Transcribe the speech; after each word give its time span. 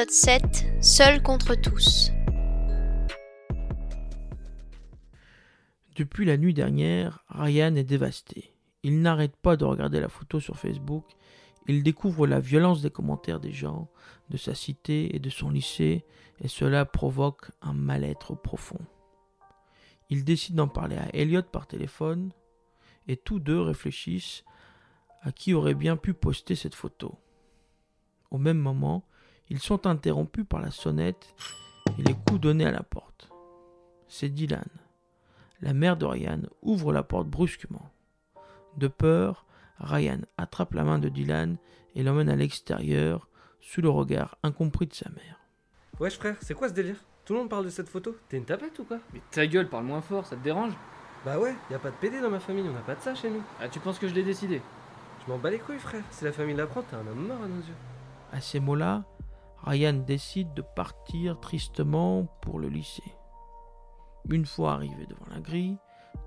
Épisode 0.00 0.40
7 0.40 0.82
Seul 0.82 1.22
contre 1.22 1.54
tous. 1.54 2.10
Depuis 5.94 6.24
la 6.24 6.38
nuit 6.38 6.54
dernière, 6.54 7.22
Ryan 7.28 7.74
est 7.74 7.84
dévasté. 7.84 8.54
Il 8.82 9.02
n'arrête 9.02 9.36
pas 9.36 9.58
de 9.58 9.66
regarder 9.66 10.00
la 10.00 10.08
photo 10.08 10.40
sur 10.40 10.56
Facebook. 10.56 11.04
Il 11.66 11.82
découvre 11.82 12.26
la 12.26 12.40
violence 12.40 12.80
des 12.80 12.88
commentaires 12.88 13.40
des 13.40 13.52
gens, 13.52 13.90
de 14.30 14.38
sa 14.38 14.54
cité 14.54 15.14
et 15.14 15.18
de 15.18 15.28
son 15.28 15.50
lycée, 15.50 16.06
et 16.40 16.48
cela 16.48 16.86
provoque 16.86 17.50
un 17.60 17.74
mal-être 17.74 18.34
profond. 18.34 18.80
Il 20.08 20.24
décide 20.24 20.54
d'en 20.54 20.68
parler 20.68 20.96
à 20.96 21.14
Elliot 21.14 21.42
par 21.42 21.66
téléphone, 21.66 22.32
et 23.06 23.18
tous 23.18 23.38
deux 23.38 23.60
réfléchissent 23.60 24.44
à 25.20 25.30
qui 25.30 25.52
aurait 25.52 25.74
bien 25.74 25.98
pu 25.98 26.14
poster 26.14 26.54
cette 26.54 26.74
photo. 26.74 27.18
Au 28.30 28.38
même 28.38 28.58
moment, 28.58 29.04
ils 29.50 29.58
sont 29.58 29.86
interrompus 29.86 30.46
par 30.48 30.60
la 30.60 30.70
sonnette 30.70 31.34
et 31.98 32.02
les 32.02 32.14
coups 32.14 32.40
donnés 32.40 32.66
à 32.66 32.70
la 32.72 32.82
porte. 32.82 33.28
C'est 34.08 34.28
Dylan. 34.28 34.68
La 35.60 35.74
mère 35.74 35.96
de 35.96 36.06
Ryan 36.06 36.40
ouvre 36.62 36.92
la 36.92 37.02
porte 37.02 37.28
brusquement. 37.28 37.90
De 38.76 38.88
peur, 38.88 39.44
Ryan 39.78 40.20
attrape 40.38 40.74
la 40.74 40.84
main 40.84 40.98
de 40.98 41.08
Dylan 41.08 41.56
et 41.94 42.02
l'emmène 42.02 42.28
à 42.28 42.36
l'extérieur 42.36 43.28
sous 43.60 43.82
le 43.82 43.90
regard 43.90 44.38
incompris 44.42 44.86
de 44.86 44.94
sa 44.94 45.10
mère. 45.10 45.40
Wesh 45.98 46.16
frère, 46.16 46.36
c'est 46.40 46.54
quoi 46.54 46.68
ce 46.68 46.74
délire? 46.74 46.96
Tout 47.24 47.34
le 47.34 47.40
monde 47.40 47.50
parle 47.50 47.64
de 47.64 47.70
cette 47.70 47.88
photo. 47.88 48.16
T'es 48.28 48.38
une 48.38 48.44
tapette 48.44 48.78
ou 48.78 48.84
quoi? 48.84 48.98
Mais 49.12 49.20
ta 49.30 49.46
gueule, 49.46 49.68
parle 49.68 49.84
moins 49.84 50.00
fort, 50.00 50.26
ça 50.26 50.36
te 50.36 50.42
dérange? 50.42 50.72
Bah 51.24 51.38
ouais, 51.38 51.54
y 51.70 51.74
a 51.74 51.78
pas 51.78 51.90
de 51.90 51.96
PD 51.96 52.20
dans 52.20 52.30
ma 52.30 52.40
famille, 52.40 52.64
on 52.66 52.76
a 52.76 52.80
pas 52.80 52.94
de 52.94 53.00
ça 53.00 53.14
chez 53.14 53.28
nous. 53.28 53.42
Ah, 53.60 53.68
tu 53.68 53.78
penses 53.80 53.98
que 53.98 54.08
je 54.08 54.14
l'ai 54.14 54.22
décidé? 54.22 54.62
Je 55.24 55.30
m'en 55.30 55.38
bats 55.38 55.50
les 55.50 55.58
couilles 55.58 55.78
frère, 55.78 56.02
si 56.10 56.24
la 56.24 56.32
famille 56.32 56.56
l'apprend, 56.56 56.82
t'es 56.82 56.96
un 56.96 57.06
homme 57.06 57.26
mort 57.26 57.42
à 57.42 57.46
nos 57.46 57.56
yeux. 57.56 57.74
À 58.32 58.40
ces 58.40 58.60
mots-là, 58.60 59.04
Ryan 59.64 59.92
décide 59.92 60.54
de 60.54 60.62
partir 60.62 61.38
tristement 61.40 62.24
pour 62.40 62.58
le 62.58 62.68
lycée. 62.68 63.14
Une 64.28 64.46
fois 64.46 64.72
arrivé 64.72 65.06
devant 65.06 65.26
la 65.30 65.40
grille, 65.40 65.76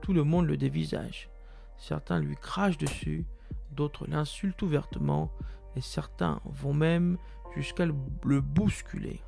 tout 0.00 0.12
le 0.12 0.24
monde 0.24 0.46
le 0.46 0.56
dévisage. 0.56 1.30
Certains 1.76 2.20
lui 2.20 2.36
crachent 2.36 2.78
dessus, 2.78 3.24
d'autres 3.70 4.06
l'insultent 4.06 4.62
ouvertement, 4.62 5.30
et 5.76 5.80
certains 5.80 6.40
vont 6.44 6.74
même 6.74 7.16
jusqu'à 7.56 7.86
le 7.86 7.94
le 8.24 8.40
bousculer. 8.40 9.20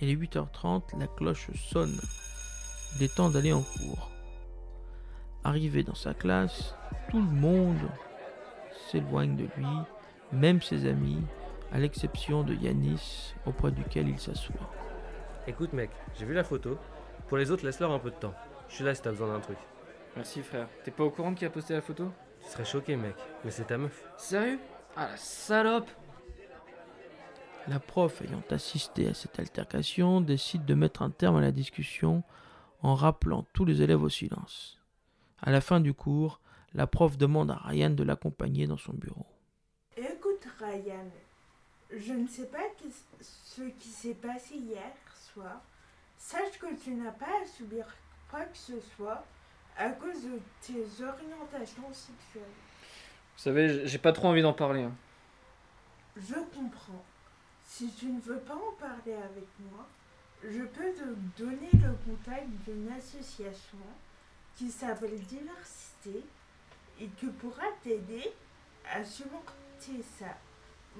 Il 0.00 0.08
est 0.08 0.16
8h30, 0.16 0.98
la 0.98 1.06
cloche 1.06 1.50
sonne. 1.54 1.98
Il 2.96 3.02
est 3.02 3.14
temps 3.14 3.30
d'aller 3.30 3.52
en 3.52 3.62
cours. 3.62 4.10
Arrivé 5.42 5.82
dans 5.82 5.94
sa 5.94 6.14
classe, 6.14 6.74
tout 7.10 7.20
le 7.20 7.30
monde 7.30 7.90
s'éloigne 8.90 9.36
de 9.36 9.48
lui, 9.56 9.66
même 10.32 10.62
ses 10.62 10.86
amis, 10.86 11.22
à 11.74 11.78
l'exception 11.78 12.44
de 12.44 12.54
Yanis, 12.54 13.34
auprès 13.46 13.72
duquel 13.72 14.08
il 14.08 14.18
s'assoit. 14.20 14.70
Écoute 15.48 15.72
mec, 15.72 15.90
j'ai 16.16 16.24
vu 16.24 16.32
la 16.32 16.44
photo. 16.44 16.78
Pour 17.26 17.36
les 17.36 17.50
autres, 17.50 17.64
laisse-leur 17.66 17.90
un 17.90 17.98
peu 17.98 18.10
de 18.10 18.16
temps. 18.16 18.34
Je 18.68 18.76
suis 18.76 18.84
là 18.84 18.94
si 18.94 19.02
t'as 19.02 19.10
besoin 19.10 19.26
d'un 19.26 19.40
truc. 19.40 19.58
Merci 20.14 20.42
frère. 20.42 20.68
T'es 20.84 20.92
pas 20.92 21.02
au 21.02 21.10
courant 21.10 21.32
de 21.32 21.36
qui 21.36 21.44
a 21.44 21.50
posté 21.50 21.74
la 21.74 21.80
photo? 21.80 22.12
Tu 22.42 22.48
serais 22.48 22.64
choqué 22.64 22.94
mec, 22.94 23.16
mais 23.44 23.50
c'est 23.50 23.64
ta 23.64 23.76
meuf. 23.76 24.08
Sérieux? 24.16 24.60
Ah 24.96 25.08
la 25.10 25.16
salope 25.16 25.90
La 27.66 27.80
prof, 27.80 28.22
ayant 28.22 28.44
assisté 28.50 29.08
à 29.08 29.14
cette 29.14 29.40
altercation, 29.40 30.20
décide 30.20 30.64
de 30.64 30.74
mettre 30.74 31.02
un 31.02 31.10
terme 31.10 31.38
à 31.38 31.40
la 31.40 31.50
discussion 31.50 32.22
en 32.82 32.94
rappelant 32.94 33.44
tous 33.52 33.64
les 33.64 33.82
élèves 33.82 34.02
au 34.02 34.08
silence. 34.08 34.80
À 35.42 35.50
la 35.50 35.60
fin 35.60 35.80
du 35.80 35.92
cours, 35.92 36.40
la 36.72 36.86
prof 36.86 37.18
demande 37.18 37.50
à 37.50 37.56
Ryan 37.56 37.90
de 37.90 38.04
l'accompagner 38.04 38.68
dans 38.68 38.76
son 38.76 38.92
bureau. 38.92 39.26
Écoute 39.96 40.46
Ryan, 40.60 41.10
je 41.90 42.12
ne 42.12 42.26
sais 42.26 42.46
pas 42.46 42.62
ce 43.20 43.62
qui 43.62 43.88
s'est 43.88 44.14
passé 44.14 44.54
hier 44.56 44.92
soir. 45.32 45.60
Sache 46.18 46.58
que 46.58 46.74
tu 46.82 46.90
n'as 46.94 47.12
pas 47.12 47.42
à 47.42 47.46
subir 47.46 47.86
quoi 48.30 48.44
que 48.44 48.56
ce 48.56 48.80
soit 48.96 49.24
à 49.76 49.90
cause 49.90 50.22
de 50.24 50.38
tes 50.62 50.84
orientations 51.04 51.92
sexuelles. 51.92 52.42
Vous 53.36 53.42
savez, 53.42 53.86
j'ai 53.86 53.98
pas 53.98 54.12
trop 54.12 54.28
envie 54.28 54.42
d'en 54.42 54.52
parler. 54.52 54.82
hein. 54.84 54.92
Je 56.16 56.34
comprends. 56.54 57.04
Si 57.66 57.90
tu 57.92 58.06
ne 58.06 58.20
veux 58.20 58.38
pas 58.38 58.54
en 58.54 58.72
parler 58.78 59.14
avec 59.14 59.48
moi, 59.60 59.86
je 60.44 60.62
peux 60.62 60.92
te 60.92 61.40
donner 61.42 61.70
le 61.72 61.92
contact 62.06 62.46
d'une 62.66 62.88
association 62.92 63.78
qui 64.56 64.70
s'appelle 64.70 65.18
Diversité 65.20 66.24
et 67.00 67.08
qui 67.08 67.26
pourra 67.26 67.64
t'aider 67.82 68.32
à 68.92 69.02
surmonter 69.04 70.02
ça. 70.18 70.26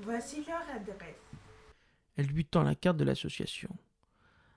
Voici 0.03 0.45
leur 0.45 0.63
adresse. 0.75 1.15
Elle 2.17 2.27
lui 2.27 2.45
tend 2.45 2.63
la 2.63 2.75
carte 2.75 2.97
de 2.97 3.05
l'association. 3.05 3.77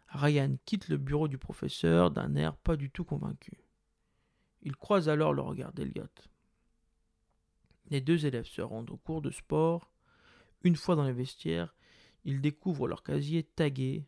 Ryan 0.09 0.55
quitte 0.65 0.89
le 0.89 0.97
bureau 0.97 1.27
du 1.27 1.37
professeur 1.37 2.11
d'un 2.11 2.35
air 2.35 2.55
pas 2.55 2.75
du 2.75 2.89
tout 2.89 3.03
convaincu. 3.03 3.57
Il 4.61 4.75
croise 4.75 5.09
alors 5.09 5.33
le 5.33 5.41
regard 5.41 5.73
d'Eliot. 5.73 6.07
Les 7.89 8.01
deux 8.01 8.25
élèves 8.25 8.45
se 8.47 8.61
rendent 8.61 8.91
au 8.91 8.97
cours 8.97 9.21
de 9.21 9.31
sport. 9.31 9.91
Une 10.63 10.75
fois 10.75 10.95
dans 10.95 11.05
les 11.05 11.13
vestiaires, 11.13 11.75
ils 12.25 12.41
découvrent 12.41 12.87
leur 12.87 13.03
casier 13.03 13.43
tagué 13.43 14.05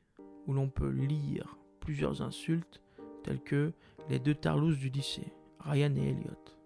où 0.48 0.54
l'on 0.54 0.70
peut 0.70 0.90
lire 0.90 1.58
plusieurs 1.80 2.22
insultes 2.22 2.82
telles 3.24 3.42
que 3.42 3.74
les 4.10 4.20
deux 4.20 4.36
tarlousses 4.36 4.78
du 4.78 4.90
lycée, 4.90 5.32
Ryan 5.60 5.96
et 5.96 6.10
Elliot. 6.10 6.59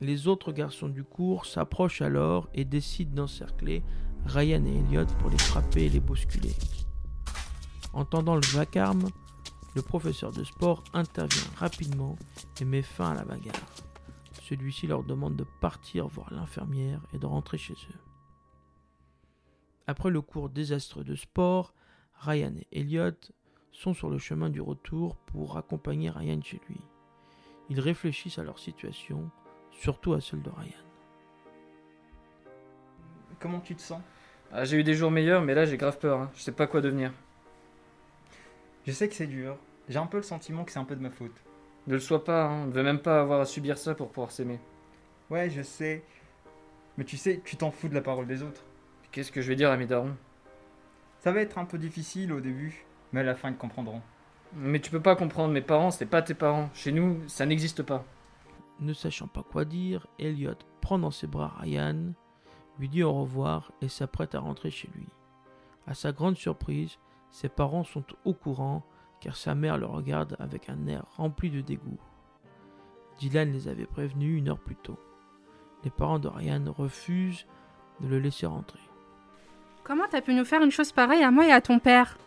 Les 0.00 0.28
autres 0.28 0.52
garçons 0.52 0.88
du 0.88 1.04
cours 1.04 1.46
s'approchent 1.46 2.02
alors 2.02 2.48
et 2.52 2.64
décident 2.66 3.14
d'encercler 3.14 3.82
Ryan 4.26 4.64
et 4.66 4.76
Elliot 4.76 5.06
pour 5.18 5.30
les 5.30 5.38
frapper 5.38 5.86
et 5.86 5.88
les 5.88 6.00
bousculer. 6.00 6.54
Entendant 7.94 8.34
le 8.34 8.46
vacarme, 8.52 9.08
le 9.74 9.80
professeur 9.82 10.32
de 10.32 10.44
sport 10.44 10.84
intervient 10.92 11.50
rapidement 11.56 12.16
et 12.60 12.64
met 12.66 12.82
fin 12.82 13.12
à 13.12 13.14
la 13.14 13.24
bagarre. 13.24 13.54
Celui-ci 14.42 14.86
leur 14.86 15.02
demande 15.02 15.36
de 15.36 15.46
partir 15.60 16.08
voir 16.08 16.32
l'infirmière 16.32 17.00
et 17.14 17.18
de 17.18 17.26
rentrer 17.26 17.56
chez 17.56 17.72
eux. 17.74 18.00
Après 19.86 20.10
le 20.10 20.20
cours 20.20 20.50
désastreux 20.50 21.04
de 21.04 21.14
sport, 21.14 21.72
Ryan 22.20 22.52
et 22.56 22.80
Elliot 22.80 23.12
sont 23.72 23.94
sur 23.94 24.10
le 24.10 24.18
chemin 24.18 24.50
du 24.50 24.60
retour 24.60 25.16
pour 25.16 25.56
accompagner 25.56 26.10
Ryan 26.10 26.40
chez 26.42 26.60
lui. 26.68 26.80
Ils 27.70 27.80
réfléchissent 27.80 28.38
à 28.38 28.44
leur 28.44 28.58
situation, 28.58 29.30
surtout 29.78 30.14
à 30.14 30.20
celle 30.20 30.42
de 30.42 30.50
Ryan. 30.50 30.72
Comment 33.40 33.60
tu 33.60 33.74
te 33.74 33.82
sens? 33.82 34.00
Ah, 34.52 34.64
j'ai 34.64 34.78
eu 34.78 34.84
des 34.84 34.94
jours 34.94 35.10
meilleurs, 35.10 35.42
mais 35.42 35.54
là 35.54 35.64
j'ai 35.64 35.76
grave 35.76 35.98
peur. 35.98 36.20
hein. 36.20 36.30
Je 36.34 36.42
sais 36.42 36.52
pas 36.52 36.66
quoi 36.66 36.80
devenir. 36.80 37.12
Je 38.86 38.92
sais 38.92 39.08
que 39.08 39.14
c'est 39.14 39.26
dur. 39.26 39.56
J'ai 39.88 39.98
un 39.98 40.06
peu 40.06 40.16
le 40.16 40.22
sentiment 40.22 40.64
que 40.64 40.72
c'est 40.72 40.78
un 40.78 40.84
peu 40.84 40.96
de 40.96 41.02
ma 41.02 41.10
faute. 41.10 41.34
Ne 41.86 41.94
le 41.94 42.00
sois 42.00 42.24
pas, 42.24 42.44
hein. 42.44 42.62
on 42.64 42.66
ne 42.66 42.72
veut 42.72 42.82
même 42.82 42.98
pas 43.00 43.20
avoir 43.20 43.40
à 43.40 43.44
subir 43.44 43.78
ça 43.78 43.94
pour 43.94 44.08
pouvoir 44.08 44.30
s'aimer. 44.30 44.58
Ouais, 45.30 45.50
je 45.50 45.62
sais. 45.62 46.02
Mais 46.96 47.04
tu 47.04 47.16
sais, 47.16 47.40
tu 47.44 47.56
t'en 47.56 47.70
fous 47.70 47.88
de 47.88 47.94
la 47.94 48.00
parole 48.00 48.26
des 48.26 48.42
autres. 48.42 48.62
Qu'est-ce 49.12 49.30
que 49.32 49.40
je 49.40 49.48
vais 49.48 49.56
dire 49.56 49.70
à 49.70 49.76
mes 49.76 49.86
darons 49.86 50.16
Ça 51.20 51.32
va 51.32 51.40
être 51.40 51.58
un 51.58 51.64
peu 51.64 51.78
difficile 51.78 52.32
au 52.32 52.40
début, 52.40 52.84
mais 53.12 53.20
à 53.20 53.24
la 53.24 53.34
fin 53.34 53.50
ils 53.50 53.56
comprendront. 53.56 54.02
Mais 54.54 54.80
tu 54.80 54.90
peux 54.90 55.00
pas 55.00 55.16
comprendre, 55.16 55.52
mes 55.52 55.60
parents, 55.60 55.90
c'est 55.90 56.06
pas 56.06 56.22
tes 56.22 56.34
parents. 56.34 56.70
Chez 56.72 56.92
nous, 56.92 57.20
ça 57.28 57.44
n'existe 57.46 57.82
pas. 57.82 58.04
Ne 58.80 58.92
sachant 58.92 59.26
pas 59.26 59.42
quoi 59.42 59.64
dire, 59.64 60.06
Elliot 60.18 60.54
prend 60.80 60.98
dans 60.98 61.10
ses 61.10 61.26
bras 61.26 61.54
Ryan, 61.60 62.12
lui 62.78 62.88
dit 62.88 63.02
au 63.02 63.12
revoir 63.12 63.72
et 63.80 63.88
s'apprête 63.88 64.34
à 64.34 64.40
rentrer 64.40 64.70
chez 64.70 64.88
lui. 64.94 65.06
À 65.86 65.94
sa 65.94 66.12
grande 66.12 66.36
surprise, 66.36 66.98
ses 67.30 67.48
parents 67.48 67.84
sont 67.84 68.04
au 68.24 68.34
courant 68.34 68.84
car 69.20 69.36
sa 69.36 69.54
mère 69.54 69.78
le 69.78 69.86
regarde 69.86 70.36
avec 70.38 70.68
un 70.68 70.86
air 70.86 71.04
rempli 71.16 71.50
de 71.50 71.60
dégoût. 71.60 71.98
Dylan 73.18 73.50
les 73.52 73.68
avait 73.68 73.86
prévenus 73.86 74.38
une 74.38 74.50
heure 74.50 74.58
plus 74.58 74.76
tôt. 74.76 74.98
Les 75.84 75.90
parents 75.90 76.18
de 76.18 76.28
Ryan 76.28 76.64
refusent 76.76 77.46
de 78.00 78.08
le 78.08 78.18
laisser 78.18 78.46
rentrer. 78.46 78.80
Comment 79.84 80.04
t'as 80.10 80.20
pu 80.20 80.34
nous 80.34 80.44
faire 80.44 80.62
une 80.62 80.70
chose 80.70 80.92
pareille 80.92 81.22
à 81.22 81.30
moi 81.30 81.46
et 81.46 81.52
à 81.52 81.60
ton 81.60 81.78
père? 81.78 82.18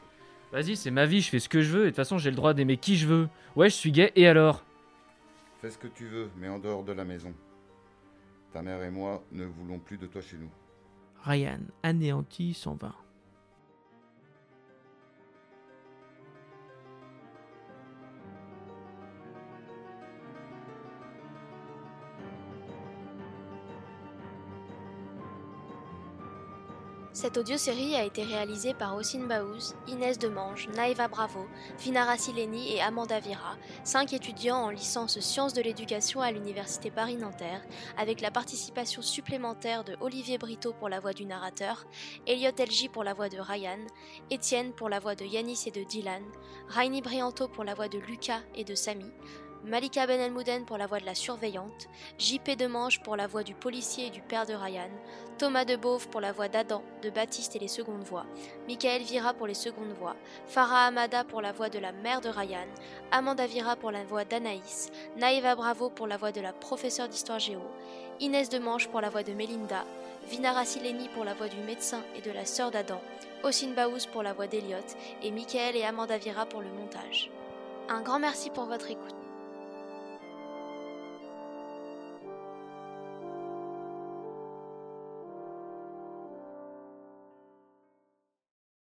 Vas-y, 0.52 0.76
c'est 0.76 0.92
ma 0.92 1.06
vie, 1.06 1.22
je 1.22 1.30
fais 1.30 1.40
ce 1.40 1.50
que 1.50 1.62
je 1.62 1.72
veux, 1.72 1.82
et 1.82 1.86
de 1.86 1.90
toute 1.90 1.98
façon, 1.98 2.18
j'ai 2.18 2.32
le 2.32 2.36
droit 2.36 2.56
d'aimer 2.56 2.78
qui 2.78 2.96
je 2.96 3.06
veux. 3.06 3.30
Ouais, 3.56 3.70
je 3.70 3.76
suis 3.76 3.92
gay, 3.92 4.12
et 4.16 4.28
alors? 4.28 4.64
Fais 5.62 5.72
ce 5.72 5.78
que 5.78 5.88
tu 5.88 6.08
veux, 6.08 6.30
mais 6.38 6.48
en 6.48 6.58
dehors 6.58 6.84
de 6.84 6.94
la 6.94 7.04
maison. 7.04 7.34
Ta 8.54 8.62
mère 8.62 8.82
et 8.82 8.90
moi 8.90 9.24
ne 9.32 9.46
voulons 9.46 9.80
plus 9.80 9.98
de 9.98 10.08
toi 10.08 10.22
chez 10.22 10.38
nous. 10.38 10.50
Ryan, 11.24 11.60
anéanti, 11.84 12.54
s'en 12.54 12.76
va. 12.76 12.96
Cette 27.12 27.38
audiosérie 27.38 27.96
a 27.96 28.04
été 28.04 28.24
réalisée 28.24 28.76
par 28.76 28.96
Ossine 28.96 29.28
Baouz, 29.28 29.76
Inès 29.88 30.20
Demange, 30.20 30.70
Naïva 30.76 31.08
Bravo, 31.08 31.48
Vinara 31.80 32.18
Sileni 32.18 32.76
et 32.76 32.82
Amanda 32.82 33.20
Vira, 33.20 33.58
cinq 33.84 34.14
étudiants 34.14 34.66
en 34.66 34.70
licence 34.70 35.20
sciences 35.20 35.54
de 35.54 35.62
l'éducation 35.62 36.22
à 36.22 36.32
l'Université 36.32 36.92
Paris-Nanterre, 36.92 37.66
avec 37.98 38.22
la 38.22 38.30
participation 38.30 39.02
supplémentaire 39.02 39.84
de 39.84 39.98
Olivier 40.02 40.38
Brito 40.38 40.72
pour 40.72 40.88
la 40.88 41.00
voix 41.00 41.14
du 41.14 41.26
narrateur, 41.26 41.88
Elliot 42.28 42.52
Elgi 42.58 42.90
pour 42.90 43.04
la 43.04 43.16
voix 43.16 43.28
de 43.28 43.40
Ryan, 43.40 43.80
Étienne 44.30 44.72
pour 44.74 44.88
la 44.88 45.00
voix 45.00 45.16
de 45.16 45.26
Yanis 45.26 45.64
et 45.66 45.72
de 45.72 45.84
Dylan, 45.84 46.24
Rainy 46.68 47.02
Brianto 47.02 47.48
pour 47.48 47.64
la 47.64 47.74
voix 47.74 47.88
de 47.88 47.98
Lucas 47.98 48.42
et 48.54 48.64
de 48.64 48.76
Samy, 48.76 49.12
Malika 49.66 50.08
Ben 50.08 50.22
Elmouden 50.22 50.64
pour 50.64 50.78
la 50.78 50.88
voix 50.88 51.00
de 51.00 51.06
la 51.06 51.16
surveillante, 51.16 51.90
JP 52.18 52.52
Demange 52.58 53.02
pour 53.04 53.18
la 53.18 53.28
voix 53.28 53.44
du 53.44 53.54
policier 53.54 54.08
et 54.08 54.10
du 54.10 54.22
père 54.22 54.46
de 54.46 54.54
Ryan, 54.54 54.90
Thomas 55.38 55.66
Debauve 55.66 56.08
pour 56.08 56.22
la 56.22 56.32
voix 56.32 56.48
d'Adam, 56.48 56.82
de 57.02 57.10
Baptiste 57.10 57.58
et 57.58 57.60
les 57.60 57.68
secondes 57.68 58.04
voix, 58.04 58.26
Michael 58.68 59.02
Vira 59.02 59.34
pour 59.34 59.48
les 59.48 59.54
secondes 59.54 59.92
voix, 60.00 60.16
Farah 60.48 60.86
Amada 60.86 61.26
pour 61.26 61.42
la 61.42 61.52
voix 61.52 61.68
de 61.68 61.78
la 61.78 61.92
mère 61.92 62.22
de 62.22 62.30
Ryan, 62.30 62.68
Amanda 63.12 63.48
Vira 63.48 63.76
pour 63.76 63.92
la 63.92 64.06
voix 64.06 64.24
d'Anaïs, 64.24 64.92
Naïva 65.18 65.56
Bravo 65.56 65.90
pour 65.90 66.08
la 66.08 66.16
voix 66.16 66.32
de 66.32 66.42
la 66.42 66.54
professeure 66.54 67.10
d'histoire 67.10 67.40
géo, 67.40 67.62
Inès 68.22 68.48
Demange 68.48 68.88
pour 68.88 69.02
la 69.02 69.10
voix 69.10 69.24
de 69.24 69.34
Melinda, 69.34 69.84
Vinara 70.30 70.64
Sileni 70.64 71.10
pour 71.10 71.26
la 71.26 71.34
voix 71.34 71.50
du 71.50 71.60
médecin 71.64 72.02
et 72.16 72.22
de 72.22 72.32
la 72.32 72.46
sœur 72.46 72.72
d'Adam, 72.72 73.02
Ossine 73.44 73.76
Baouz 73.76 74.06
pour 74.06 74.24
la 74.24 74.32
voix 74.32 74.48
d'Eliott 74.48 74.96
et 75.22 75.32
Michael 75.32 75.76
et 75.76 75.84
Amanda 75.84 76.18
Vira 76.18 76.46
pour 76.46 76.62
le 76.62 76.70
montage. 76.70 77.30
Un 77.90 78.02
grand 78.02 78.20
merci 78.20 78.50
pour 78.52 78.66
votre 78.66 78.90
écoute. 78.90 79.29